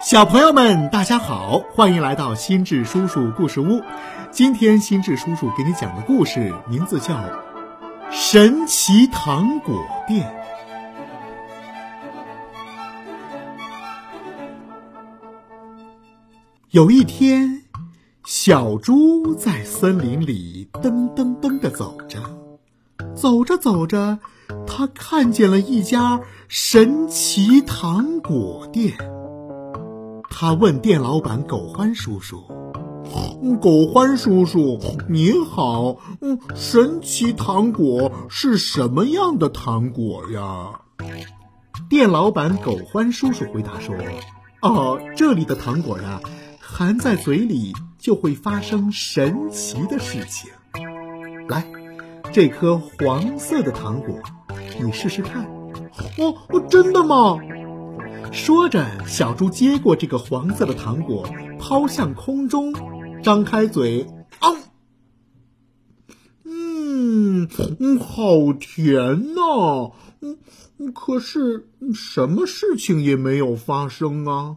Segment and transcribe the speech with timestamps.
[0.00, 3.82] 小朋友们，大家好，欢迎来到心智叔叔故事屋。
[4.30, 7.14] 今天心智叔叔给你讲的故事名字叫
[8.08, 10.24] 《神奇糖果店》。
[16.70, 17.64] 有一天，
[18.24, 22.22] 小猪在森林里噔噔噔的走着，
[23.16, 24.20] 走着走着，
[24.64, 28.96] 他看见了一家神奇糖果店。
[30.40, 32.44] 他问店老板狗欢叔叔
[33.60, 34.78] ：“狗欢叔叔，
[35.08, 40.82] 你好，嗯，神奇糖果是什么样的糖果呀？”
[41.90, 43.96] 店老板狗欢叔叔回答说
[44.62, 46.20] ：“哦，这里的糖果呀。”
[46.62, 50.52] 含在嘴里就会发生神奇的事情。
[51.48, 51.66] 来，
[52.32, 54.14] 这颗黄色的糖果，
[54.80, 55.46] 你试试看。
[56.18, 57.38] 哦哦，真的吗？
[58.32, 62.72] 说着，小猪接过这个黄色的糖果，抛向空中，
[63.22, 64.06] 张开嘴，
[64.38, 64.48] 啊！
[66.44, 69.92] 嗯嗯，好甜呐！
[70.20, 74.56] 嗯，可是什么事情也没有发生啊。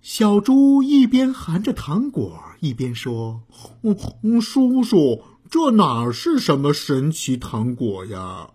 [0.00, 3.42] 小猪一边含着糖果，一边说
[3.82, 8.50] ：“嗯嗯，叔叔，这哪是什么神奇糖果呀？”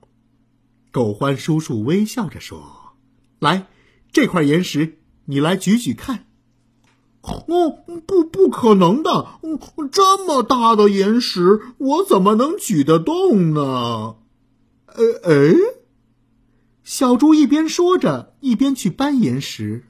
[0.92, 2.96] 狗欢叔叔微笑着说
[3.40, 3.68] ：“来，
[4.12, 6.26] 这块岩石，你来举举看。
[7.22, 9.28] ”“哦，不，不可能的！
[9.92, 14.16] 这么大的岩石，我怎么能举得动呢
[14.88, 15.56] ？”“呃，哎。”
[16.84, 19.86] 小猪一边说着，一边去搬岩石。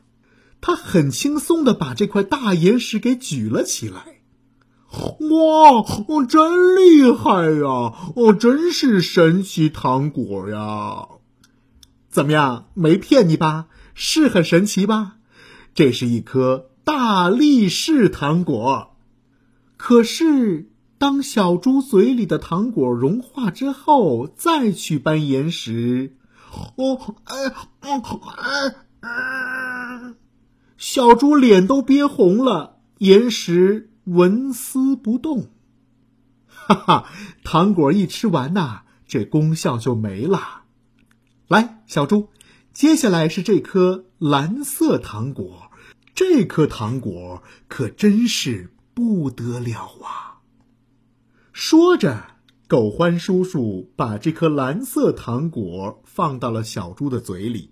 [0.59, 4.21] 他很轻松的把这块大岩石给举了起来，
[4.91, 8.11] 哇，真厉害呀！
[8.15, 11.07] 哦，真是神奇糖果呀！
[12.11, 13.67] 怎么样，没骗你吧？
[13.93, 15.17] 是很神奇吧？
[15.73, 18.95] 这是一颗大力士糖果。
[19.77, 26.15] 可是，当小猪嘴里的糖果融化之后，再去搬岩石，
[26.75, 27.35] 哦，哎，
[27.79, 28.01] 哎，
[28.99, 30.13] 哎。
[30.77, 35.49] 小猪脸都憋红了，岩石纹丝不动。
[36.47, 37.05] 哈哈，
[37.43, 40.63] 糖果一吃完呐，这功效就没了。
[41.47, 42.29] 来，小猪，
[42.73, 45.71] 接下来是这颗蓝色糖果，
[46.15, 50.41] 这颗糖果可真是不得了啊！
[51.53, 52.37] 说着，
[52.67, 57.71] 狗欢叔叔把这颗蓝色糖果放到了小猪的嘴里。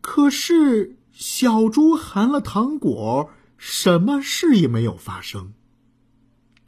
[0.00, 0.96] 可是。
[1.12, 5.52] 小猪含了糖果，什么事也没有发生。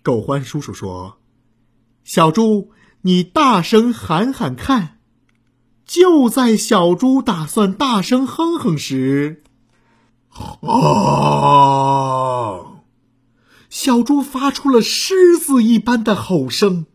[0.03, 1.19] 狗欢叔叔说
[2.05, 4.99] ：“小猪，你大声喊喊看。”
[5.87, 9.43] 就在小猪打算大声哼哼时，
[10.63, 10.71] 啊！
[13.69, 16.87] 小猪发出了狮子一般的吼声。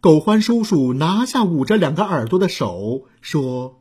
[0.00, 3.80] 狗欢叔叔拿下捂着两个耳朵的手，说：“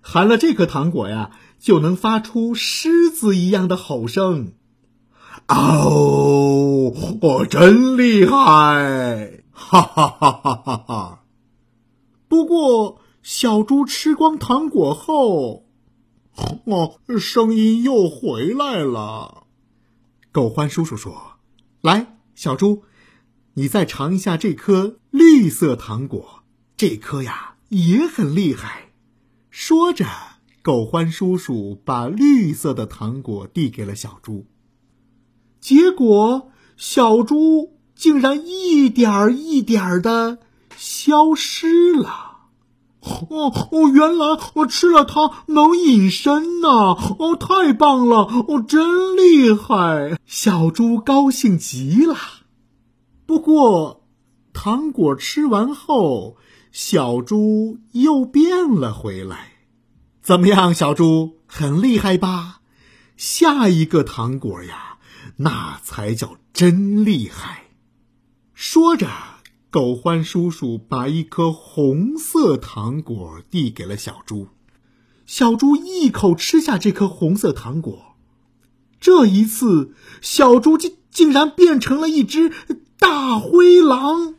[0.00, 1.30] 含了这颗糖果呀。”
[1.60, 4.52] 就能发出狮子一样的吼声，
[5.46, 9.42] 哦，我真厉害！
[9.52, 11.24] 哈哈哈哈哈哈！
[12.28, 15.66] 不过，小猪吃光糖果后，
[16.64, 19.46] 哦，声音又回来了。
[20.32, 21.38] 狗欢叔叔说
[21.82, 22.82] ：“来，小猪，
[23.54, 26.44] 你再尝一下这颗绿色糖果，
[26.76, 28.92] 这颗呀也很厉害。”
[29.50, 30.06] 说着。
[30.62, 34.44] 狗欢叔叔把绿色的糖果递给了小猪，
[35.58, 40.38] 结果小猪竟然一点儿一点儿的
[40.76, 42.29] 消失了。
[43.02, 46.68] 哦哦，原来我吃了它能隐身呐！
[47.18, 48.18] 哦，太棒了！
[48.48, 50.18] 哦，真厉害！
[50.26, 52.16] 小猪高兴极了。
[53.24, 54.04] 不过，
[54.52, 56.36] 糖果吃完后，
[56.72, 59.52] 小猪又变了回来。
[60.22, 62.60] 怎么样，小猪很厉害吧？
[63.16, 64.98] 下一个糖果呀，
[65.36, 67.64] 那才叫真厉害。
[68.54, 69.08] 说着，
[69.70, 74.48] 狗欢叔叔把一颗红色糖果递给了小猪。
[75.26, 78.16] 小猪一口吃下这颗红色糖果，
[78.98, 82.50] 这一次，小猪竟竟然变成了一只
[82.98, 84.34] 大灰狼。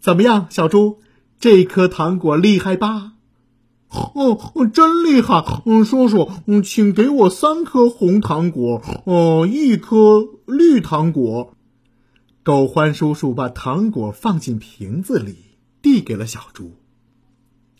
[0.00, 0.98] 怎么样，小猪，
[1.38, 3.12] 这颗糖果厉害吧？
[3.88, 4.36] 哦，
[4.74, 5.62] 真厉害！
[5.64, 11.55] 嗯，叔叔，嗯，请给我三颗红糖果，哦，一颗绿糖果。
[12.46, 16.76] 狗欢叔叔把糖果放进瓶子里，递给了小猪。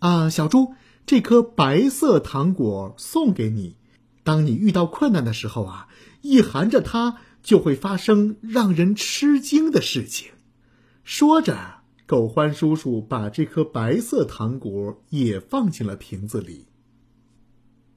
[0.01, 0.75] 啊，小猪，
[1.07, 3.77] 这颗白色糖果送给你，
[4.25, 5.87] 当你遇到困难的时候啊，
[6.21, 10.33] 一含着它，就会发生让人吃惊的事情。
[11.05, 11.57] 说着，
[12.05, 16.67] 狗欢叔叔把这颗白色糖果也放进了瓶子里。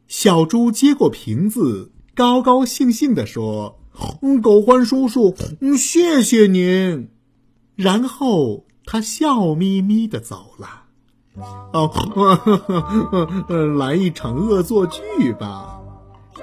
[0.07, 3.78] 小猪接过瓶子，高高兴兴地说
[4.21, 7.09] ：“嗯狗欢叔叔，嗯谢谢您。”
[7.75, 10.67] 然后他笑眯眯的走了。
[11.71, 11.89] 哦，
[13.77, 15.79] 来一场恶作剧吧！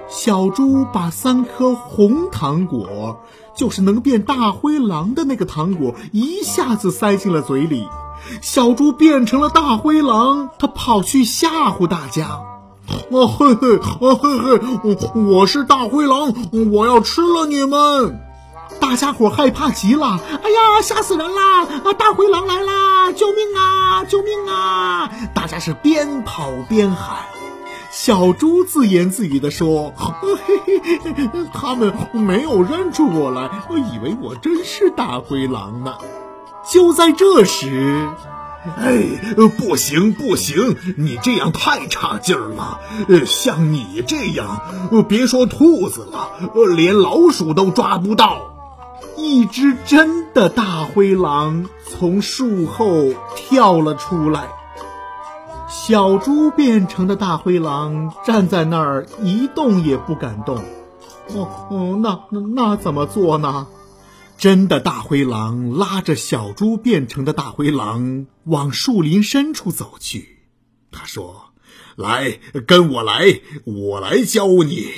[0.09, 3.21] 小猪把三颗红糖果，
[3.57, 7.87] 就是能变大灰狼的那个糖果，一下子塞进了嘴里。
[8.41, 12.41] 小猪变成了大灰狼，他跑去吓唬大家
[13.11, 16.33] ：“哦嘿嘿，哦嘿嘿，我我是大灰狼，
[16.73, 18.21] 我要吃了你们！”
[18.81, 21.63] 大家伙害怕极了，哎呀，吓死人啦！
[21.63, 23.11] 啊，大灰狼来啦！
[23.13, 24.05] 救命啊！
[24.05, 25.11] 救命啊！
[25.35, 27.19] 大家是边跑边喊。
[27.91, 35.95] 小猪自言自语地说：“嘿嘿嘿，他们没有认出我来，以为我真是大灰狼呢。”
[36.71, 38.09] 就在这时，
[38.79, 42.81] 哎，不行不行，你这样太差劲儿了。
[43.09, 44.61] 呃像你这样，
[45.09, 46.31] 别说兔子了，
[46.75, 48.53] 连老鼠都抓不到。
[49.17, 54.49] 一只真的大灰狼从树后跳了出来，
[55.69, 60.57] 小猪变成的大灰狼站在那儿一动也不敢动。
[61.35, 62.21] 哦哦，那
[62.55, 63.67] 那怎么做呢？
[64.37, 70.41] 真的大灰狼拉着小猪变成的大灰狼往树林深处走去。
[70.91, 71.55] 他说
[71.97, 74.89] ：“来，跟我来，我来教你。”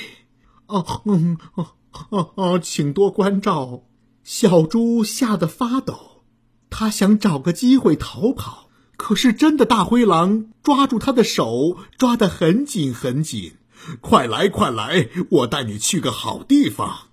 [0.67, 1.67] 哦，嗯，哦
[2.09, 3.83] 哦哦，请多关照。
[4.23, 6.23] 小猪吓得发抖，
[6.69, 13.53] 他想找个机会逃跑，可是真的大灰狼抓住他的手，抓得很紧很紧。
[14.01, 17.07] 快来，快来，我带你去个好地方。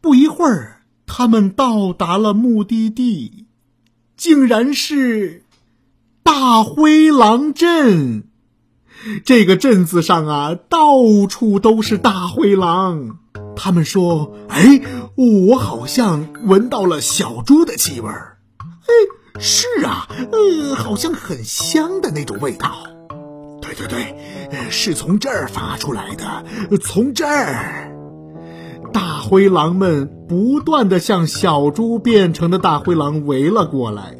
[0.00, 3.46] 不一会儿，他们到达了目的地，
[4.16, 5.44] 竟然是
[6.22, 8.24] 大灰狼镇。
[9.24, 13.18] 这个镇子上啊，到处都是大灰狼。
[13.56, 14.80] 他们说：“哎，
[15.16, 18.38] 我好像闻到了小猪的气味儿。
[18.60, 22.86] 哎，是啊，呃，好像很香的那种味道。
[23.60, 26.44] 对对对，是从这儿发出来的，
[26.80, 27.88] 从这儿。”
[28.92, 34.18] 大灰狼们不断的向小猪变成的大灰狼围了过来。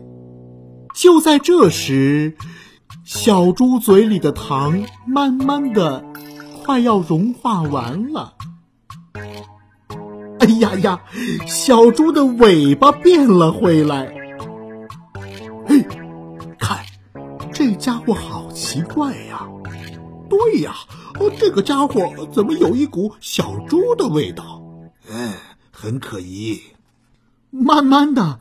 [0.94, 2.36] 就在这时，
[3.04, 6.04] 小猪嘴里的糖慢慢的
[6.64, 8.34] 快要融化完了。
[10.38, 11.00] 哎呀呀！
[11.46, 14.12] 小猪的尾巴变了回来。
[15.66, 15.86] 嘿，
[16.58, 16.78] 看，
[17.52, 19.46] 这家伙好奇怪呀！
[20.28, 20.74] 对呀，
[21.20, 24.61] 哦，这个家伙怎么有一股小猪的味道？
[25.14, 25.34] 嗯，
[25.70, 26.62] 很可疑。
[27.50, 28.40] 慢慢的，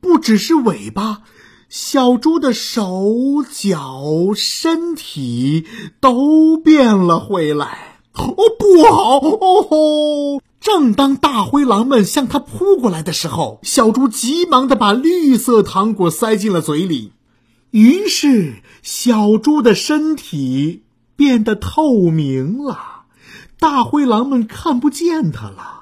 [0.00, 1.20] 不只是尾巴，
[1.68, 5.66] 小猪的手脚、身体
[6.00, 8.00] 都变了回来。
[8.14, 9.18] 哦，不好！
[9.18, 10.40] 哦吼！
[10.58, 17.12] 正当大灰狼们向他扑过来的时候，小猪急忙的把绿色糖果塞进了嘴里，
[17.72, 20.82] 于是小猪的身体
[21.14, 23.04] 变得透明了，
[23.60, 25.75] 大灰狼们看不见它了。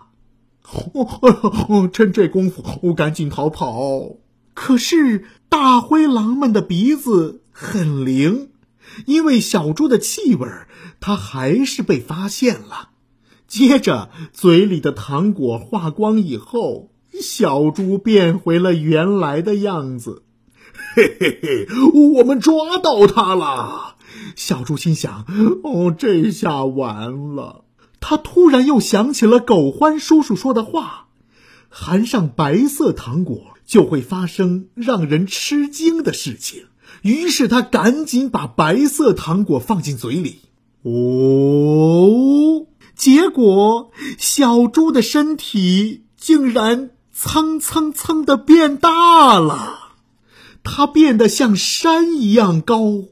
[1.68, 4.16] 哦，趁这功夫，我赶紧逃跑。
[4.54, 8.50] 可是大灰狼们的鼻子很灵，
[9.06, 10.48] 因为小猪的气味，
[11.00, 12.90] 它还是被发现了。
[13.46, 16.90] 接着，嘴里的糖果化光以后，
[17.20, 20.22] 小猪变回了原来的样子。
[20.94, 21.66] 嘿嘿嘿，
[22.16, 23.96] 我们抓到它了！
[24.34, 25.24] 小猪心想
[25.62, 27.64] ：“哦，这下完了。”
[28.06, 31.06] 他突然又想起了狗欢叔叔说的话
[31.70, 36.64] ：“含上白色糖果就会发生让人吃惊的事情。”
[37.00, 40.40] 于是他赶紧把白色糖果放进嘴里。
[40.82, 42.66] 哦。
[42.94, 49.78] 结果，小猪的身体竟然蹭蹭蹭的变大了，
[50.62, 53.04] 它变得像山一样高。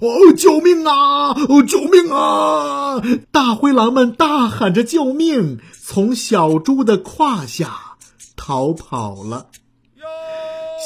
[0.00, 1.30] 哦，救命啊！
[1.30, 3.02] 哦，救命啊！
[3.30, 7.96] 大灰狼们大喊着救命，从小猪的胯下
[8.36, 9.46] 逃跑了。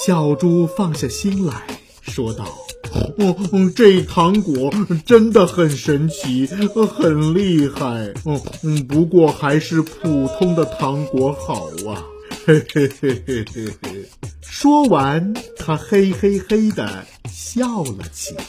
[0.05, 1.63] 小猪放下心来
[2.03, 2.45] 说道。
[3.19, 3.37] 哦，
[3.75, 4.73] 这糖果
[5.05, 8.13] 真的很神奇，很厉害。
[8.25, 12.03] 哦，嗯，不过还是普通的糖果好啊。
[12.47, 14.09] 嘿嘿嘿嘿嘿嘿。
[14.41, 18.45] 说完，他嘿嘿嘿的笑了起来。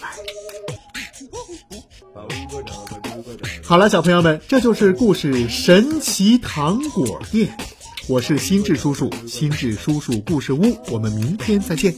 [3.68, 7.50] 好了小朋友们这就是故事神奇糖果店。
[8.08, 11.94] 我是心智叔叔心智叔叔故事屋我们明天再见。